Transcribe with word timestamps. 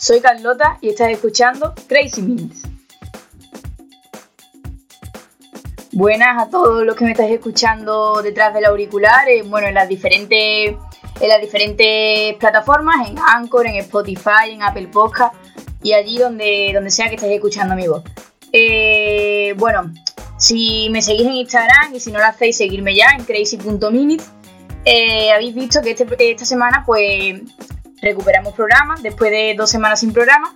Soy 0.00 0.20
Carlota 0.20 0.78
y 0.80 0.88
estás 0.88 1.10
escuchando 1.10 1.74
Crazy 1.86 2.22
Minutes. 2.22 2.62
Buenas 5.92 6.42
a 6.42 6.48
todos 6.48 6.86
los 6.86 6.96
que 6.96 7.04
me 7.04 7.10
estáis 7.10 7.32
escuchando 7.32 8.22
detrás 8.22 8.54
del 8.54 8.64
auricular, 8.64 9.28
eh, 9.28 9.42
bueno, 9.42 9.66
en 9.68 9.74
las 9.74 9.90
diferentes 9.90 10.74
en 11.20 11.28
las 11.28 11.38
diferentes 11.42 12.34
plataformas, 12.36 13.10
en 13.10 13.18
Anchor, 13.18 13.66
en 13.66 13.74
Spotify, 13.74 14.52
en 14.52 14.62
Apple 14.62 14.88
Podcast 14.88 15.34
y 15.82 15.92
allí 15.92 16.16
donde, 16.16 16.70
donde 16.72 16.88
sea 16.88 17.10
que 17.10 17.16
estéis 17.16 17.34
escuchando 17.34 17.74
mi 17.74 17.86
voz. 17.86 18.02
Eh, 18.54 19.52
bueno, 19.58 19.92
si 20.38 20.88
me 20.88 21.02
seguís 21.02 21.26
en 21.26 21.34
Instagram 21.34 21.94
y 21.94 22.00
si 22.00 22.10
no 22.10 22.20
lo 22.20 22.24
hacéis, 22.24 22.56
seguirme 22.56 22.94
ya 22.96 23.10
en 23.18 23.26
crazy.minute. 23.26 24.24
Eh, 24.86 25.30
habéis 25.30 25.54
visto 25.54 25.82
que 25.82 25.90
este, 25.90 26.06
esta 26.30 26.46
semana 26.46 26.84
pues 26.86 27.42
recuperamos 28.02 28.54
programas 28.54 29.02
después 29.02 29.30
de 29.30 29.54
dos 29.56 29.70
semanas 29.70 30.00
sin 30.00 30.12
programa 30.12 30.54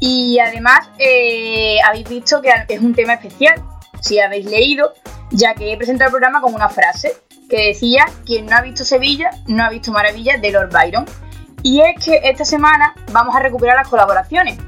y 0.00 0.38
además 0.38 0.90
eh, 0.98 1.78
habéis 1.86 2.08
visto 2.08 2.42
que 2.42 2.50
es 2.68 2.80
un 2.80 2.94
tema 2.94 3.14
especial, 3.14 3.62
si 4.00 4.18
habéis 4.20 4.46
leído, 4.46 4.92
ya 5.30 5.54
que 5.54 5.72
he 5.72 5.76
presentado 5.76 6.08
el 6.08 6.12
programa 6.12 6.40
con 6.40 6.54
una 6.54 6.68
frase 6.68 7.16
que 7.48 7.68
decía, 7.68 8.06
quien 8.24 8.46
no 8.46 8.56
ha 8.56 8.62
visto 8.62 8.84
Sevilla 8.84 9.30
no 9.46 9.64
ha 9.64 9.70
visto 9.70 9.92
Maravillas 9.92 10.40
de 10.40 10.50
Lord 10.50 10.70
Byron. 10.70 11.04
Y 11.62 11.80
es 11.80 12.04
que 12.04 12.20
esta 12.24 12.44
semana 12.44 12.94
vamos 13.12 13.34
a 13.34 13.40
recuperar 13.40 13.76
las 13.76 13.88
colaboraciones. 13.88 14.58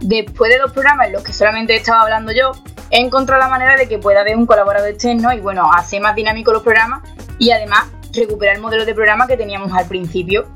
Después 0.00 0.50
de 0.50 0.58
dos 0.58 0.72
programas 0.72 1.08
en 1.08 1.12
los 1.12 1.22
que 1.22 1.32
solamente 1.32 1.76
estaba 1.76 2.02
hablando 2.02 2.32
yo, 2.32 2.52
he 2.90 3.00
encontrado 3.00 3.42
la 3.42 3.48
manera 3.48 3.76
de 3.76 3.86
que 3.88 3.98
pueda 3.98 4.20
haber 4.20 4.36
un 4.36 4.46
colaborador 4.46 4.88
externo 4.88 5.32
y 5.32 5.40
bueno, 5.40 5.70
hacer 5.72 6.00
más 6.00 6.14
dinámicos 6.14 6.54
los 6.54 6.62
programas 6.62 7.02
y 7.38 7.50
además 7.50 7.84
recuperar 8.12 8.56
el 8.56 8.62
modelo 8.62 8.84
de 8.84 8.94
programa 8.94 9.26
que 9.26 9.36
teníamos 9.36 9.72
al 9.72 9.86
principio, 9.86 10.48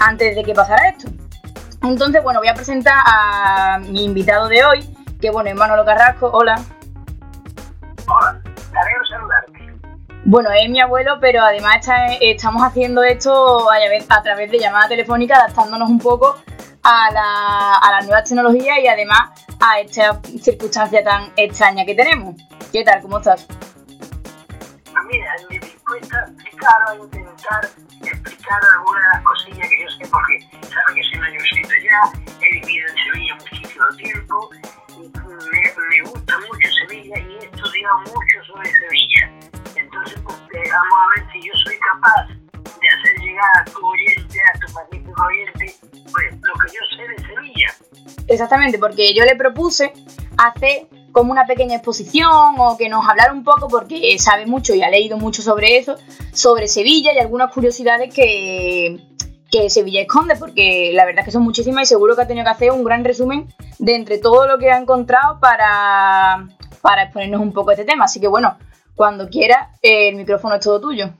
antes 0.00 0.34
de 0.34 0.44
que 0.44 0.54
pasara 0.54 0.88
esto. 0.88 1.08
Entonces, 1.82 2.22
bueno, 2.22 2.40
voy 2.40 2.48
a 2.48 2.54
presentar 2.54 2.94
a 3.06 3.78
mi 3.80 4.04
invitado 4.04 4.48
de 4.48 4.64
hoy, 4.64 4.96
que 5.20 5.30
bueno, 5.30 5.50
es 5.50 5.56
Manolo 5.56 5.84
Carrasco. 5.84 6.28
Hola. 6.32 6.60
Hola, 8.06 8.40
saludarte. 9.08 9.58
Bueno, 10.24 10.50
es 10.50 10.68
mi 10.68 10.80
abuelo, 10.80 11.18
pero 11.20 11.42
además 11.42 11.86
estamos 12.20 12.62
haciendo 12.62 13.02
esto 13.02 13.68
a, 13.70 14.22
través 14.22 14.50
de 14.50 14.58
llamada 14.58 14.88
telefónica, 14.88 15.36
adaptándonos 15.36 15.88
un 15.88 15.98
poco 15.98 16.36
a, 16.82 17.90
las 17.90 18.04
nuevas 18.06 18.28
tecnologías 18.28 18.78
y 18.82 18.88
además 18.88 19.30
a 19.60 19.80
esta 19.80 20.20
circunstancia 20.42 21.02
tan 21.02 21.32
extraña 21.36 21.84
que 21.84 21.94
tenemos. 21.94 22.34
¿Qué 22.72 22.84
tal? 22.84 23.00
¿Cómo 23.00 23.18
estás? 23.18 23.46
Pues 23.46 25.04
mira, 25.10 25.34
me 25.48 25.58
dispuesta 25.60 26.18
a 26.18 26.24
explicar 26.24 26.76
o 26.88 26.90
a 26.90 26.96
intentar 26.96 27.68
explicar 28.28 28.60
algunas 28.76 29.02
de 29.02 29.08
las 29.08 29.24
cosillas 29.24 29.68
que 29.68 29.82
yo 29.82 29.90
sé, 29.90 30.10
porque 30.10 30.40
sabes 30.62 30.94
que 30.94 31.02
soy 31.02 31.18
mayorcito 31.18 31.74
ya, 31.82 32.00
he 32.40 32.60
vivido 32.60 32.88
en 32.88 32.96
Sevilla 33.04 33.34
muchísimo 33.34 33.86
tiempo, 33.96 34.50
y 34.96 35.08
me, 35.50 35.62
me 35.88 36.10
gusta 36.10 36.38
mucho 36.38 36.68
Sevilla 36.86 37.18
y 37.18 37.34
he 37.34 37.44
estudiado 37.44 37.98
mucho 38.00 38.44
sobre 38.46 38.70
Sevilla 38.70 39.48
vamos 40.70 40.98
a 40.98 41.20
ver 41.20 41.32
si 41.32 41.46
yo 41.46 41.52
soy 41.64 41.78
capaz 41.78 42.28
de 42.80 42.88
hacer 42.88 43.18
llegar 43.20 43.50
a 43.60 43.64
tu 43.64 43.86
oyente, 43.86 44.38
a 44.40 44.58
tu 44.58 44.72
magnífico 44.72 45.22
oyente, 45.22 45.74
pues 46.12 46.32
lo 46.32 46.54
que 46.54 46.72
yo 46.72 46.96
sé 46.96 47.08
de 47.08 47.26
Sevilla. 47.26 48.24
Exactamente, 48.28 48.78
porque 48.78 49.14
yo 49.14 49.24
le 49.24 49.36
propuse 49.36 49.92
hacer 50.36 50.86
como 51.18 51.32
una 51.32 51.46
pequeña 51.46 51.74
exposición 51.74 52.54
o 52.58 52.76
que 52.76 52.88
nos 52.88 53.04
hablara 53.08 53.32
un 53.32 53.42
poco, 53.42 53.66
porque 53.66 54.16
sabe 54.20 54.46
mucho 54.46 54.72
y 54.72 54.82
ha 54.82 54.88
leído 54.88 55.18
mucho 55.18 55.42
sobre 55.42 55.76
eso, 55.76 55.96
sobre 56.32 56.68
Sevilla 56.68 57.12
y 57.12 57.18
algunas 57.18 57.52
curiosidades 57.52 58.14
que, 58.14 59.00
que 59.50 59.68
Sevilla 59.68 60.02
esconde, 60.02 60.36
porque 60.36 60.92
la 60.94 61.04
verdad 61.04 61.22
es 61.22 61.24
que 61.24 61.32
son 61.32 61.42
muchísimas 61.42 61.82
y 61.82 61.86
seguro 61.86 62.14
que 62.14 62.22
ha 62.22 62.28
tenido 62.28 62.44
que 62.44 62.50
hacer 62.50 62.70
un 62.70 62.84
gran 62.84 63.04
resumen 63.04 63.52
de 63.80 63.96
entre 63.96 64.18
todo 64.18 64.46
lo 64.46 64.58
que 64.58 64.70
ha 64.70 64.78
encontrado 64.78 65.40
para, 65.40 66.46
para 66.82 67.02
exponernos 67.02 67.40
un 67.40 67.52
poco 67.52 67.72
este 67.72 67.84
tema. 67.84 68.04
Así 68.04 68.20
que 68.20 68.28
bueno, 68.28 68.56
cuando 68.94 69.28
quiera, 69.28 69.72
el 69.82 70.14
micrófono 70.14 70.54
es 70.54 70.60
todo 70.60 70.80
tuyo. 70.80 71.10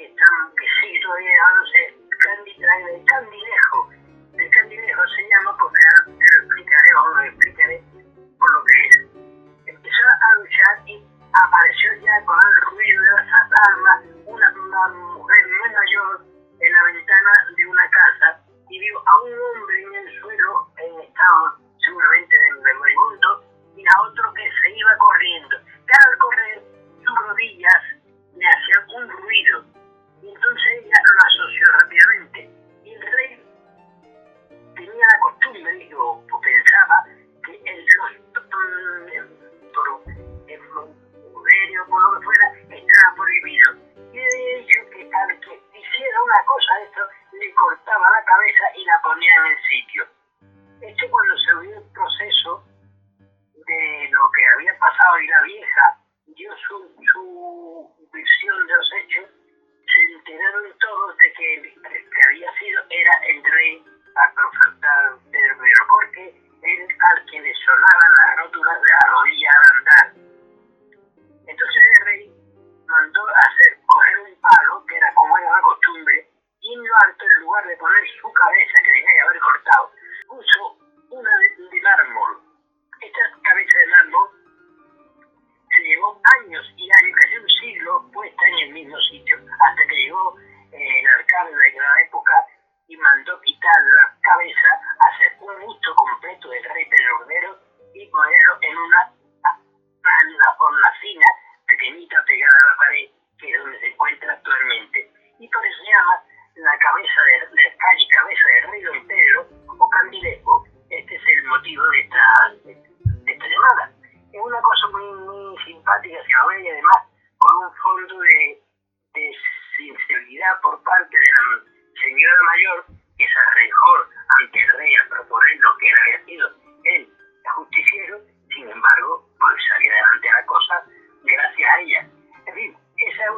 Que, 0.00 0.08
que 0.08 0.66
sigue 0.80 1.00
todavía 1.02 1.30
llamándose 1.36 1.78
el 1.84 3.04
Candilejo. 3.04 3.90
El 4.32 4.50
Candilejo 4.50 5.02
se 5.08 5.22
llama 5.28 5.56
porque 5.60 5.82
ahora 5.84 6.18
te 6.18 6.24
lo 6.24 6.40
explicaré 6.40 6.90
o 6.96 7.14
lo 7.14 7.22
explicaré 7.22 7.82
por 8.38 8.48
lo 8.52 8.64
que 8.64 8.76
es. 8.88 8.96
Empezó 9.66 10.04
a 10.08 10.34
luchar 10.36 10.88
y 10.88 11.04
apareció 11.32 11.92
ya 12.00 12.24
con 12.24 12.38
el 12.40 12.56
ruido 12.72 13.02
de 13.04 13.12
las 13.12 13.48
armas 13.68 14.04
una, 14.24 14.48
una 14.48 14.88
mujer 14.88 15.44
muy 15.46 15.68
mayor 15.68 16.24
en 16.60 16.72
la 16.72 16.82
ventana 16.84 17.32
de 17.56 17.66
una 17.66 17.90
casa 17.90 18.40
y 18.70 18.78
vio 18.78 18.98
a 18.98 19.22
un 19.22 19.32
hombre 19.32 19.82
en 19.82 19.94
el 19.94 20.20
suelo 20.20 20.68
en 20.78 21.00
estado 21.00 21.60
seguramente 21.76 22.36
de 22.36 22.74
moribundo 22.74 23.44
y 23.76 23.84
a 23.84 24.02
otro 24.02 24.32
que 24.32 24.48
se 24.48 24.70
iba 24.76 24.96
corriendo. 24.96 25.56
Pero 25.84 26.10
al 26.10 26.18
correr, 26.18 26.62
sus 27.04 27.18
rodillas 27.28 27.82
le 28.36 28.46
hacían 28.46 28.84
un 28.96 29.10
ruido. 29.10 29.79
La 35.62 35.70
costumbre, 35.70 35.78
digo, 35.78 36.24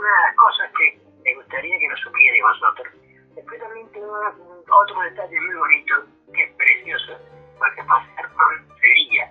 una 0.02 0.10
de 0.10 0.22
las 0.26 0.36
cosas 0.36 0.70
que 0.76 0.98
me 1.22 1.34
gustaría 1.36 1.78
que 1.78 1.88
nos 1.88 2.00
supierais 2.00 2.42
vosotros. 2.42 2.94
Después 3.36 3.60
también 3.60 3.88
tengo 3.92 4.18
otro 4.66 5.00
detalle 5.02 5.40
muy 5.40 5.54
bonito, 5.54 5.94
que 6.34 6.42
es 6.42 6.52
precioso, 6.56 7.18
porque 7.56 7.82
pasar 7.84 8.26
por 8.34 8.78
Sevilla 8.80 9.30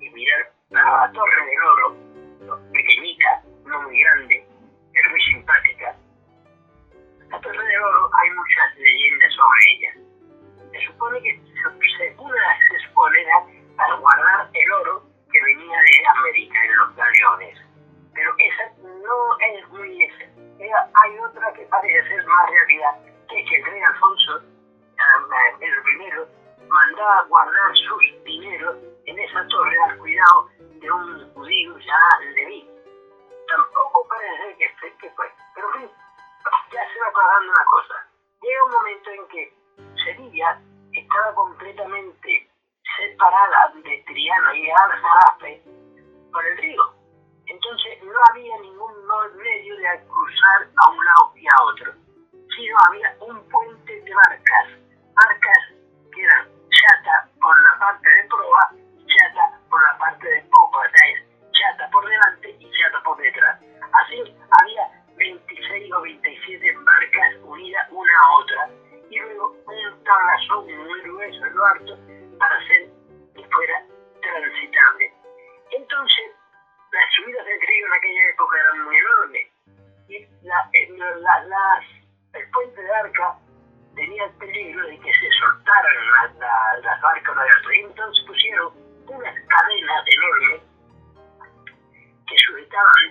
y 0.00 0.08
mirar 0.10 0.50
la 0.70 1.10
Torre 1.12 1.44
del 1.44 1.62
Oro, 1.62 1.96
pequeñita, 2.72 3.42
no 3.66 3.82
muy 3.82 4.00
grande, 4.00 4.46
pero 4.94 5.10
muy 5.10 5.20
simpática. 5.20 5.94
La 7.28 7.40
Torre 7.40 7.64
del 7.64 7.82
Oro 7.82 8.10
hay 8.22 8.30
muchas 8.30 8.76
leyendas 8.78 9.32
sobre 9.34 9.60
ella. 9.72 9.92
Se 10.72 10.86
supone 10.86 11.20
que 11.20 11.36
se, 11.36 12.14
una 12.16 12.58
se 12.70 12.78
supone 12.88 13.18
para 13.76 13.96
es 23.38 23.48
que 23.48 23.56
el 23.56 23.64
rey 23.64 23.82
Alfonso, 23.82 24.40
el 25.60 25.82
primero, 25.82 26.28
mandaba 26.68 27.22
guardar 27.24 27.76
sus 27.76 28.24
dineros 28.24 28.76
en 29.06 29.18
esa 29.18 29.46
torre 29.48 29.76
al 29.88 29.98
cuidado 29.98 30.48
de 30.58 30.90
un 30.90 31.34
judío 31.34 31.78
ya 31.78 32.26
Leví. 32.34 32.68
Tampoco 33.48 34.06
parece 34.08 34.56
que, 34.58 34.96
que 34.96 35.10
fue. 35.10 35.26
Pero 35.54 35.66
en 35.74 35.80
fin, 35.80 35.90
ya 36.72 36.80
se 36.92 37.00
va 37.00 37.06
aclarando 37.08 37.52
una 37.52 37.64
cosa. 37.64 37.94
Llega 38.42 38.64
un 38.64 38.72
momento 38.72 39.10
en 39.10 39.28
que 39.28 39.54
Sevilla 40.04 40.60
estaba 40.92 41.34
completamente 41.34 42.50
separada 42.96 43.72
de 43.74 44.04
Triana 44.06 44.56
y 44.56 44.70
Aljarafe 44.70 45.62
por 46.32 46.44
el 46.44 46.58
río. 46.58 46.82
Entonces 47.46 48.02
no 48.02 48.20
había 48.30 48.58
ningún 48.58 49.06
medio 49.36 49.76
de 49.76 50.06
cruzar 50.06 50.68
a 50.76 50.90
un 50.90 51.04
lado 51.04 51.32
y 51.36 51.46
a 51.46 51.64
otro, 51.64 52.07
había 52.66 53.16
un 53.20 53.48
puente 53.48 54.00
de 54.00 54.14
barcas, 54.14 54.68
barcas 55.14 55.74
que 56.12 56.22
eran 56.22 56.57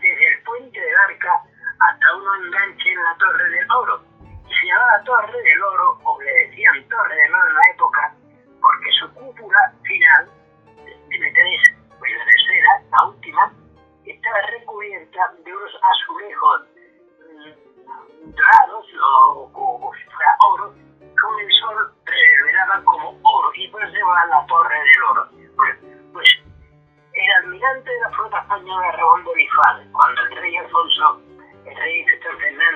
desde 0.01 0.27
el 0.33 0.43
puente 0.43 0.79
de 0.79 0.95
arca 0.95 1.43
hasta 1.79 2.15
un 2.15 2.45
enganche 2.45 2.91
en 2.91 3.03
la 3.03 3.15
Torre 3.17 3.49
del 3.49 3.71
Oro. 3.71 4.01
Y 4.47 4.53
se 4.53 4.65
llamaba 4.67 5.03
Torre 5.03 5.41
del 5.41 5.61
Oro, 5.61 5.99
o 6.03 6.21
le 6.21 6.31
decían 6.47 6.87
Torre 6.89 7.15
del 7.15 7.33
Oro 7.33 7.47
en 7.47 7.55
la 7.55 7.61
época, 7.73 8.15
porque 8.61 8.91
su 8.99 9.13
cúpula 9.13 9.73
final, 9.83 10.29
tiene 11.09 11.31
tres, 11.33 11.61
pues 11.99 12.11
la 12.17 12.25
tercera, 12.25 12.81
la 12.91 13.07
última, 13.07 13.53
estaba 14.05 14.41
recubierta 14.41 15.33
de 15.43 15.55
unos 15.55 15.71
azulejos 15.91 16.61
mm, 17.19 18.31
dorados 18.31 18.85
o, 19.01 19.51
o, 19.53 19.91
si 19.95 20.03
fuera 20.05 20.37
oro, 20.51 20.73
con 21.21 21.39
el 21.39 21.51
sol 21.59 21.93
revelaba 22.05 22.83
como 22.83 23.09
oro 23.23 23.51
y 23.55 23.67
pues 23.69 23.91
llevaba 23.91 24.25
la 24.27 24.45
Torre 24.47 24.79
del 24.79 25.03
Oro. 25.11 25.29
Bueno, 25.55 25.96
el 27.17 27.31
almirante 27.43 27.91
de 27.91 27.99
la 27.99 28.09
flota 28.11 28.39
española 28.39 28.91
Ramón 28.91 29.23
Bonifaz, 29.23 29.81
cuando 29.91 30.21
el 30.21 30.35
rey 30.37 30.57
Alfonso 30.57 31.21
el 31.65 31.75
rey 31.75 32.05
Víctor 32.05 32.37
Fernando 32.37 32.66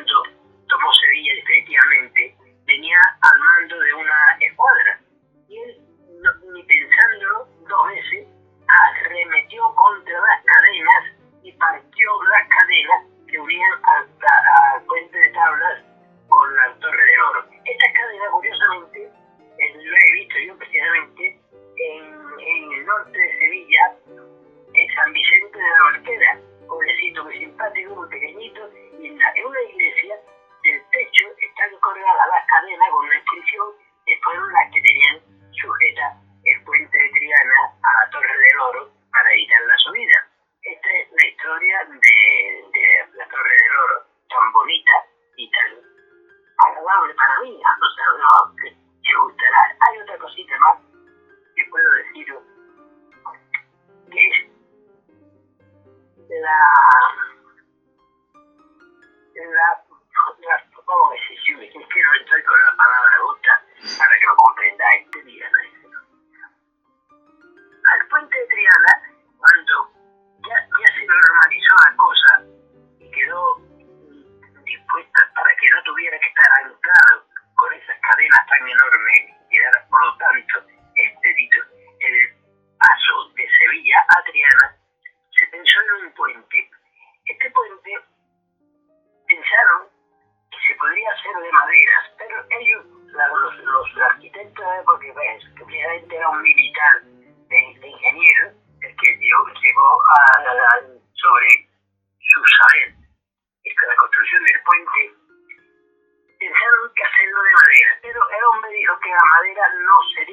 colgadas 32.62 32.80
las 32.80 32.80
cadenas 32.80 32.90
con 32.92 33.06
una 33.06 33.91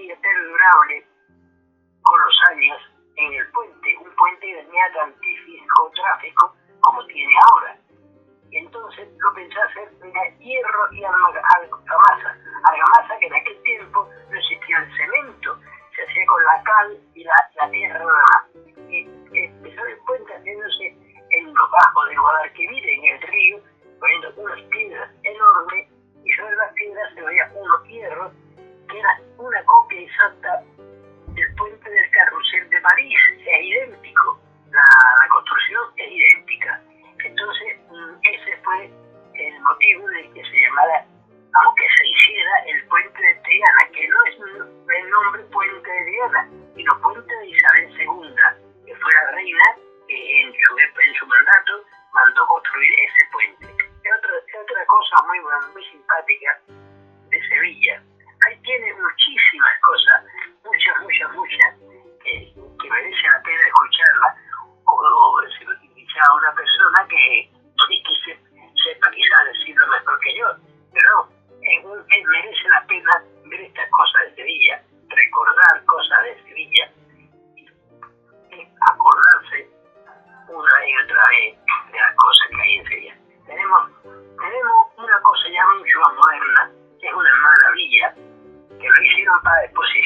perdurable 0.06 1.06
con 2.02 2.20
los 2.20 2.34
años 2.50 2.78
en 3.16 3.32
el 3.34 3.50
puente, 3.50 3.96
un 3.98 4.14
puente 4.14 4.46
que 4.46 4.62
tenía 4.62 4.92
tantísimo 4.94 5.90
tráfico 5.94 6.54
como 6.80 7.04
tiene 7.06 7.34
ahora. 7.50 7.76
Y 8.50 8.58
entonces 8.58 9.08
lo 9.18 9.34
pensé 9.34 9.60
hacer 9.60 9.90
de 9.98 10.36
hierro 10.38 10.92
y 10.92 11.04
argamasa. 11.04 12.38
Argamasa 12.64 13.18
que 13.18 13.26
en 13.26 13.34
aquel 13.34 13.62
tiempo 13.62 14.08
no 14.30 14.38
existía 14.38 14.78
el 14.78 14.96
cemento, 14.96 15.58
se 15.94 16.02
hacía 16.02 16.26
con 16.26 16.44
la 16.44 16.62
cal 16.62 16.98
y 17.14 17.24
la, 17.24 17.70
tierra 17.70 17.98
nada 17.98 18.22
más. 18.32 18.46
Y 18.88 19.06
empezó 19.32 19.84
el 19.84 19.98
puente 20.06 20.32
haciéndose 20.32 20.67
muy, 55.72 55.84
simpática 55.84 56.60
de 57.30 57.48
Sevilla. 57.48 58.02
Ahí 58.46 58.60
tiene 58.62 58.94
muchísimas 58.94 59.17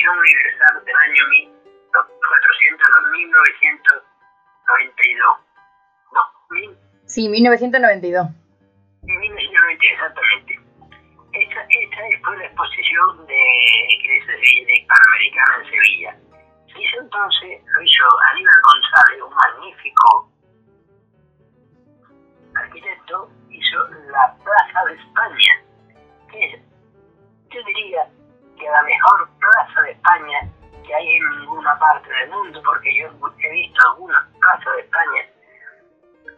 exposición 0.02 0.18
universal 0.18 0.82
del 0.84 0.96
año 0.96 1.22
1400, 1.30 2.88
1992. 3.12 5.38
No, 6.12 6.20
mil, 6.50 6.76
sí, 7.06 7.28
1992. 7.28 8.26
1992, 9.02 9.92
exactamente. 9.92 10.58
Esta, 11.32 11.64
esta 11.70 11.98
fue 12.24 12.36
la 12.36 12.44
exposición 12.44 13.26
de, 13.26 13.34
de 13.34 14.74
Hispanoamericana 14.74 15.56
en 15.58 15.64
Sevilla. 15.70 16.16
Se 16.66 16.78
hizo 16.82 17.00
entonces, 17.00 17.62
lo 17.64 17.82
hizo 17.82 18.04
Aníbal 18.32 18.60
González, 18.62 19.22
un 19.22 19.34
magnífico 19.34 20.30
arquitecto, 22.54 23.30
hizo 23.50 23.88
la 24.10 24.36
Plaza 24.44 24.84
de 24.86 24.94
España, 24.94 25.62
que 26.30 26.44
es, 26.44 26.60
yo 27.50 27.62
diría 27.64 28.06
que 28.58 28.68
la 28.68 28.82
mejor 28.82 29.28
plaza 29.38 29.82
de 29.82 29.92
España 29.92 30.38
que 30.86 30.94
hay 30.94 31.16
en 31.16 31.30
ninguna 31.40 31.78
parte 31.78 32.08
del 32.12 32.30
mundo, 32.30 32.60
porque 32.64 32.94
yo 32.96 33.06
he 33.06 33.50
visto 33.50 33.88
algunas 33.88 34.26
plazas 34.40 34.74
de 34.76 34.82
España 34.82 35.22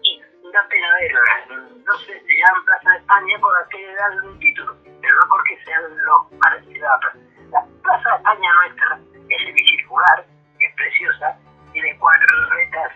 y 0.03 0.53
da 0.53 0.69
pena 0.69 0.89
verlas. 1.01 1.49
No 1.49 1.95
sé, 1.99 2.21
se 2.21 2.35
llaman 2.37 2.65
Plaza 2.65 2.91
de 2.91 2.97
España 2.99 3.39
por 3.41 3.57
aquel 3.59 3.97
darle 3.97 4.29
un 4.29 4.39
título, 4.39 4.77
pero 5.01 5.15
no 5.15 5.29
porque 5.29 5.65
sean 5.65 5.83
lo 6.05 6.29
parecido 6.39 6.89
a 6.89 7.01
la 7.51 7.67
Plaza 7.83 8.11
de 8.11 8.17
España 8.17 8.53
nuestra 8.53 8.99
es 9.31 9.45
semicircular, 9.47 10.27
es 10.61 10.75
preciosa, 10.77 11.39
tiene 11.73 11.97
cuatro 11.99 12.51
retas 12.51 12.93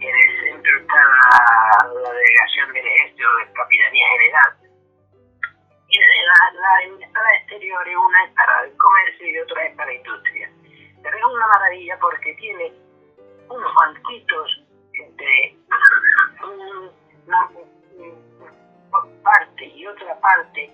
en 0.00 0.14
el 0.14 0.40
centro 0.40 0.80
está 0.80 0.96
la, 0.96 2.12
delegación 2.12 2.72
del 2.72 2.86
ejército 2.86 3.36
de 3.36 3.52
Capitanía 3.52 4.06
General. 4.08 4.63
La, 6.00 6.60
la 6.60 6.82
entrada 6.84 7.34
exterior 7.36 7.88
es 7.88 7.96
una 7.96 8.24
es 8.24 8.32
para 8.32 8.64
el 8.64 8.76
comercio 8.76 9.28
y 9.28 9.38
otra 9.38 9.66
es 9.66 9.76
para 9.76 9.92
la 9.92 9.94
industria. 9.94 10.50
Pero 11.02 11.16
es 11.16 11.24
una 11.24 11.46
maravilla 11.46 11.98
porque 12.00 12.34
tiene 12.34 12.72
unos 13.48 13.74
banquitos 13.74 14.62
entre 14.92 15.56
una 17.26 17.50
parte 19.22 19.66
y 19.66 19.86
otra 19.86 20.18
parte, 20.20 20.70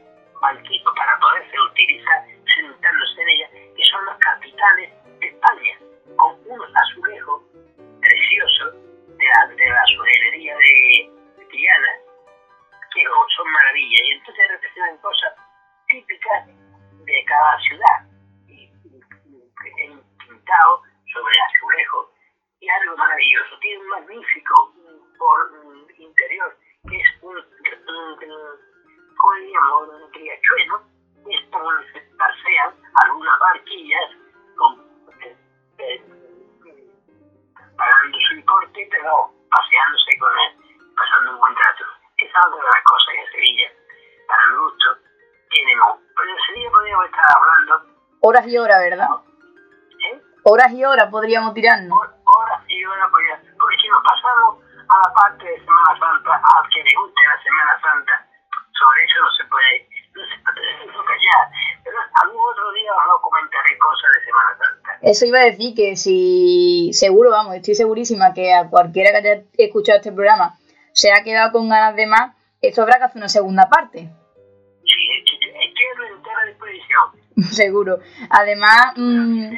riachuelo, 30.50 30.82
es 31.26 31.50
donde 31.50 31.92
se 31.92 32.00
pasean 32.16 32.74
algunas 33.04 33.38
barquillas 33.38 34.10
con, 34.56 34.80
eh, 35.22 35.36
eh, 35.78 36.02
pagando 37.76 38.18
su 38.28 38.34
importe, 38.34 38.88
pero 38.90 39.30
paseándose 39.50 40.18
con 40.18 40.30
él, 40.38 40.92
pasando 40.96 41.32
un 41.32 41.38
buen 41.40 41.54
rato. 41.56 41.84
Es 42.18 42.30
otra 42.30 42.56
de 42.56 42.62
las 42.62 42.84
cosas 42.84 43.08
que 43.14 43.20
en 43.20 43.32
Sevilla, 43.32 43.68
para 44.28 44.42
mi 44.50 44.56
gusto, 44.58 44.86
tenemos. 45.50 45.98
Pero 46.16 46.30
en 46.30 46.46
Sevilla 46.46 46.70
podríamos 46.70 47.04
estar 47.06 47.24
hablando. 47.36 47.72
Horas 48.20 48.46
y 48.46 48.58
horas, 48.58 48.78
¿verdad? 48.80 49.08
¿Eh? 50.12 50.20
Horas 50.44 50.72
y 50.72 50.84
horas 50.84 51.08
podríamos 51.10 51.54
tirarnos. 51.54 51.96
Horas 51.96 52.62
y 52.68 52.84
horas 52.84 53.10
podríamos. 53.10 53.46
Porque 53.58 53.76
si 53.76 53.88
nos 53.88 54.02
pasamos 54.02 54.64
a 54.88 55.08
la 55.08 55.14
parte 55.14 55.44
de 55.44 55.58
Semana 55.64 55.98
Santa, 55.98 56.32
al 56.36 56.68
que 56.68 56.82
le 56.82 56.94
guste 56.96 57.22
la 57.26 57.42
Semana 57.42 57.80
Santa, 57.80 58.26
sobre 58.80 59.04
eso 59.04 59.20
no 59.20 59.30
se 59.30 59.44
puede, 59.44 59.88
no 60.14 60.24
se 60.24 60.38
puede 60.44 61.04
callar. 61.04 61.44
Pero 61.84 61.96
algún 62.22 62.42
otro 62.50 62.72
día 62.72 62.92
os 62.94 63.20
comentaré 63.22 63.78
cosas 63.78 64.10
de 64.12 64.24
Semana 64.24 64.56
Santa. 64.56 64.80
Eso 65.02 65.24
iba 65.26 65.40
a 65.40 65.44
decir 65.44 65.74
que 65.74 65.96
si, 65.96 66.90
seguro, 66.92 67.30
vamos, 67.30 67.54
estoy 67.54 67.74
segurísima 67.74 68.34
que 68.34 68.52
a 68.52 68.68
cualquiera 68.68 69.10
que 69.10 69.16
haya 69.16 69.42
escuchado 69.56 69.98
este 69.98 70.12
programa 70.12 70.58
se 70.92 71.12
ha 71.12 71.22
quedado 71.22 71.52
con 71.52 71.68
ganas 71.68 71.96
de 71.96 72.06
más, 72.06 72.36
esto 72.60 72.82
habrá 72.82 72.98
que 72.98 73.04
hacer 73.04 73.16
una 73.16 73.28
segunda 73.28 73.68
parte. 73.68 74.10
Sí, 74.84 74.92
es 75.16 75.24
que 75.24 75.46
entera 75.46 76.46
disposición. 76.46 77.52
Seguro. 77.54 77.98
Además, 78.28 78.92
mmm, 78.96 79.54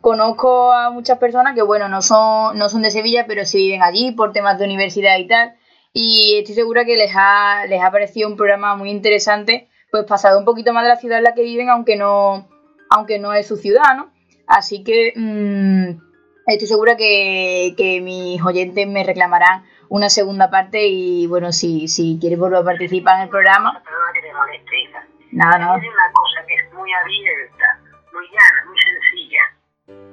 conozco 0.00 0.72
a 0.72 0.90
muchas 0.90 1.18
personas 1.18 1.54
que, 1.54 1.62
bueno, 1.62 1.88
no 1.88 2.02
son, 2.02 2.56
no 2.58 2.68
son 2.68 2.82
de 2.82 2.90
Sevilla, 2.90 3.26
pero 3.26 3.44
sí 3.44 3.58
viven 3.58 3.82
allí 3.82 4.12
por 4.12 4.32
temas 4.32 4.58
de 4.58 4.66
universidad 4.66 5.18
y 5.18 5.26
tal. 5.26 5.54
Y 5.92 6.38
estoy 6.38 6.54
segura 6.54 6.84
que 6.84 6.96
les 6.96 7.12
ha, 7.16 7.66
les 7.66 7.82
ha 7.82 7.90
parecido 7.90 8.28
un 8.28 8.36
programa 8.36 8.76
muy 8.76 8.90
interesante, 8.90 9.68
pues 9.90 10.04
pasado 10.04 10.38
un 10.38 10.44
poquito 10.44 10.72
más 10.72 10.84
de 10.84 10.90
la 10.90 10.96
ciudad 10.96 11.18
en 11.18 11.24
la 11.24 11.34
que 11.34 11.42
viven, 11.42 11.70
aunque 11.70 11.96
no, 11.96 12.48
aunque 12.90 13.18
no 13.18 13.32
es 13.32 13.46
su 13.46 13.56
ciudad, 13.56 13.96
¿no? 13.96 14.13
Así 14.54 14.84
que 14.84 15.12
mmm, 15.16 15.98
estoy 16.46 16.68
segura 16.68 16.96
que, 16.96 17.74
que, 17.76 18.00
mis 18.00 18.40
oyentes 18.40 18.86
me 18.86 19.02
reclamarán 19.02 19.64
una 19.88 20.08
segunda 20.08 20.48
parte 20.48 20.86
y 20.86 21.26
bueno, 21.26 21.50
si, 21.50 21.88
si 21.88 22.18
quieres 22.20 22.38
volver 22.38 22.60
a 22.60 22.64
participar 22.64 23.16
en 23.16 23.22
el 23.22 23.28
programa. 23.30 23.82
Perdona 23.82 24.12
que 24.14 24.20
te 24.22 24.32
moleste, 24.32 24.80
hija. 24.80 25.06
Nada, 25.32 25.58
nada. 25.58 25.74
Hay 25.74 25.88
una 25.88 26.12
cosa 26.12 26.46
que 26.46 26.54
es 26.54 26.72
muy 26.72 26.92
abierta, 26.92 27.80
muy 28.12 28.26
llana, 28.30 28.60
muy 28.68 28.78
sencilla. 28.78 29.42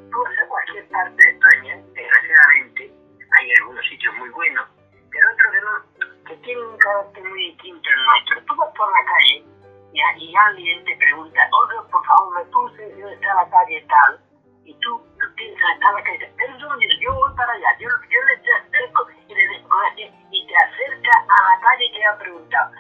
Tú 0.10 0.18
vas 0.24 0.34
a 0.34 0.48
cualquier 0.50 0.90
parte 0.90 1.24
de 1.24 1.32
España, 1.38 1.78
desgraciadamente, 1.94 2.92
hay 3.38 3.52
algunos 3.62 3.86
sitios 3.86 4.16
muy 4.18 4.30
buenos, 4.30 4.66
pero 5.12 5.24
otros 5.34 5.52
que 5.54 5.62
no, 5.62 6.26
que 6.26 6.36
tienen 6.44 6.66
un 6.66 6.78
carácter 6.78 7.24
muy 7.30 7.42
distinto 7.54 7.90
al 7.94 8.06
nuestro. 8.06 8.42
Tú 8.48 8.56
vas 8.58 8.74
por 8.76 8.90
la 8.90 9.06
calle 9.06 9.46
y, 9.94 10.34
alguien 10.36 10.84
te 10.86 10.96
pregunta, 10.98 11.40
oye, 11.62 11.90
por 11.92 12.04
favor, 12.06 12.40
me 12.40 12.52
puse 12.52 12.90
dónde 12.90 13.14
está 13.14 13.36
la 13.36 13.50
calle 13.50 13.86
tal, 13.88 14.31
y 14.72 14.80
tú, 14.80 15.02
tú 15.20 15.28
piensas, 15.36 15.80
la 15.80 16.04
calle, 16.04 16.32
perdón, 16.38 16.80
yo 17.02 17.14
voy 17.14 17.36
para 17.36 17.52
allá, 17.52 17.78
yo, 17.80 17.90
yo 18.10 18.20
le 18.24 18.34
acerco 18.56 19.08
y 19.28 19.36
le 19.36 19.48
desconozco 19.48 20.02
y 20.32 20.48
te 20.48 20.56
acerca 20.56 21.12
a 21.12 21.56
la 21.56 21.62
calle 21.62 21.92
que 21.92 22.06
ha 22.06 22.18
preguntado. 22.18 22.72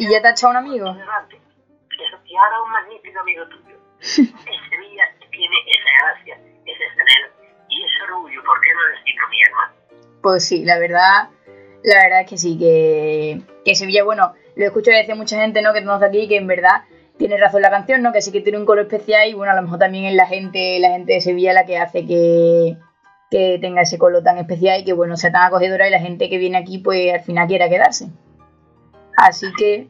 ¿Y 0.00 0.08
ya 0.08 0.22
te 0.22 0.28
ha 0.28 0.30
echado 0.30 0.52
un 0.52 0.56
amigo? 0.56 0.86
Y 0.86 2.36
ahora 2.36 2.62
un 2.64 2.70
magnífico 2.72 3.20
amigo 3.20 3.44
tuyo. 3.48 3.76
ese 4.00 4.24
día 4.24 5.04
tiene 5.30 5.56
esa 5.66 5.90
gracia, 6.00 6.34
ese 6.64 6.84
escenario 6.84 7.26
y 7.68 7.84
ese 7.84 8.02
orgullo, 8.10 8.42
¿por 8.42 8.60
qué 8.62 8.70
no 8.72 8.80
decirlo, 8.96 9.28
mi 9.28 9.42
hermano? 9.42 9.72
Pues 10.22 10.44
sí, 10.46 10.64
la 10.64 10.78
verdad, 10.78 11.28
la 11.84 12.02
verdad 12.02 12.20
es 12.22 12.30
que 12.30 12.38
sí, 12.38 12.56
que, 12.58 13.42
que 13.62 13.74
Sevilla, 13.74 14.02
bueno, 14.02 14.32
lo 14.56 14.64
escucho 14.64 14.90
decir 14.90 15.14
mucha 15.16 15.36
gente, 15.36 15.60
¿no? 15.60 15.74
Que 15.74 15.80
tenemos 15.80 16.02
aquí, 16.02 16.28
que 16.28 16.38
en 16.38 16.46
verdad 16.46 16.84
tiene 17.18 17.36
razón 17.36 17.60
la 17.60 17.68
canción, 17.68 18.00
¿no? 18.00 18.12
Que 18.12 18.22
sí 18.22 18.32
que 18.32 18.40
tiene 18.40 18.58
un 18.58 18.64
color 18.64 18.86
especial 18.86 19.28
y 19.28 19.34
bueno, 19.34 19.52
a 19.52 19.56
lo 19.56 19.62
mejor 19.62 19.80
también 19.80 20.06
es 20.06 20.14
la 20.14 20.26
gente, 20.26 20.78
la 20.78 20.92
gente 20.92 21.12
de 21.12 21.20
Sevilla 21.20 21.52
la 21.52 21.66
que 21.66 21.76
hace 21.76 22.06
que, 22.06 22.78
que 23.30 23.58
tenga 23.60 23.82
ese 23.82 23.98
colo 23.98 24.22
tan 24.22 24.38
especial 24.38 24.80
y 24.80 24.84
que 24.84 24.94
bueno 24.94 25.18
sea 25.18 25.30
tan 25.30 25.42
acogedora 25.42 25.86
y 25.86 25.90
la 25.90 26.00
gente 26.00 26.30
que 26.30 26.38
viene 26.38 26.56
aquí 26.56 26.78
pues 26.78 27.12
al 27.12 27.20
final 27.20 27.48
quiera 27.48 27.68
quedarse. 27.68 28.08
Así 29.20 29.52
que 29.52 29.86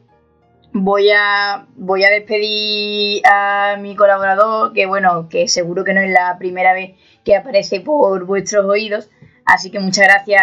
voy 0.73 1.09
a 1.09 1.65
voy 1.77 2.03
a 2.03 2.09
despedir 2.09 3.21
a 3.25 3.77
mi 3.79 3.95
colaborador 3.95 4.73
que 4.73 4.85
bueno 4.85 5.29
que 5.29 5.47
seguro 5.47 5.85
que 5.85 5.93
no 5.93 6.01
es 6.01 6.11
la 6.11 6.37
primera 6.37 6.73
vez 6.73 6.97
que 7.23 7.37
aparece 7.37 7.79
por 7.79 8.25
vuestros 8.25 8.65
oídos. 8.65 9.09
Así 9.45 9.71
que 9.71 9.79
muchas 9.79 10.05
gracias 10.05 10.41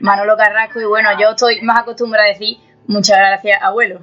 Manolo 0.00 0.36
Carrasco 0.36 0.82
y 0.82 0.84
bueno 0.84 1.08
yo 1.18 1.30
estoy 1.30 1.62
más 1.62 1.78
acostumbrada 1.78 2.26
a 2.26 2.32
decir 2.32 2.58
muchas 2.86 3.16
gracias 3.16 3.62
abuelo. 3.62 4.02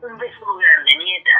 Un 0.00 0.18
beso 0.18 0.46
muy 0.46 0.64
grande 0.64 0.90
nieta 0.98 1.30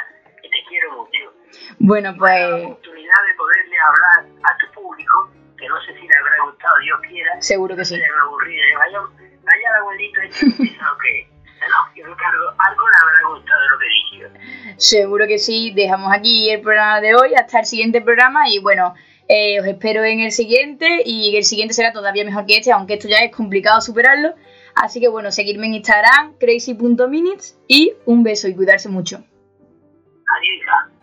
que 0.41 0.49
te 0.49 0.57
quiero 0.67 0.97
mucho 0.97 1.65
bueno 1.79 2.13
pues 2.17 2.31
la 2.41 2.55
oportunidad 2.57 3.21
de 3.25 3.35
poderle 3.37 3.75
hablar 3.79 4.41
a 4.43 4.57
tu 4.57 4.81
público 4.81 5.44
que 5.65 5.69
no 5.69 5.81
sé 5.81 5.99
si 5.99 6.07
le 6.07 6.17
habrá 6.17 6.45
gustado, 6.45 6.75
Dios 6.83 6.99
quiera. 7.09 7.41
Seguro 7.41 7.75
que 7.75 7.85
sí. 7.85 7.95
Vaya, 7.95 8.99
vaya 9.43 9.69
el 9.69 9.75
abuelito 9.81 10.21
este 10.21 10.45
que 10.57 11.27
no, 11.67 11.95
yo 11.95 12.05
algo, 12.05 12.49
algo 12.57 12.83
le 12.89 12.97
habrá 13.01 13.27
gustado 13.29 13.69
lo 13.69 13.79
que 13.79 13.85
dije. 13.85 14.75
Seguro 14.77 15.27
que 15.27 15.39
sí. 15.39 15.71
Dejamos 15.75 16.13
aquí 16.13 16.51
el 16.51 16.61
programa 16.61 17.01
de 17.01 17.15
hoy 17.15 17.33
hasta 17.33 17.59
el 17.59 17.65
siguiente 17.65 18.01
programa 18.01 18.49
y 18.49 18.59
bueno. 18.59 18.93
Eh, 19.27 19.59
os 19.59 19.65
espero 19.65 20.03
en 20.03 20.19
el 20.19 20.31
siguiente 20.31 21.01
y 21.03 21.35
el 21.35 21.45
siguiente 21.45 21.73
será 21.73 21.91
todavía 21.91 22.23
mejor 22.23 22.45
que 22.45 22.57
este, 22.57 22.71
aunque 22.71 22.93
esto 22.93 23.07
ya 23.07 23.17
es 23.17 23.35
complicado 23.35 23.81
superarlo. 23.81 24.35
Así 24.75 24.99
que 24.99 25.07
bueno, 25.07 25.31
seguirme 25.31 25.65
en 25.65 25.73
Instagram, 25.73 26.37
crazy.minutes 26.37 27.57
y 27.67 27.93
un 28.05 28.21
beso 28.21 28.47
y 28.47 28.53
cuidarse 28.53 28.87
mucho. 28.87 29.15
Adiós. 29.17 30.94